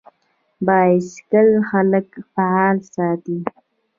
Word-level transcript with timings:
بایسکل 0.65 1.49
خلک 1.69 2.07
فعال 2.33 2.77
ساتي. 2.93 3.37